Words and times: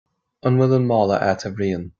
An 0.47 0.57
bhfuil 0.61 0.73
an 0.79 0.87
mála 0.93 1.21
agat, 1.29 1.45
a 1.51 1.57
Bhriain 1.61 1.89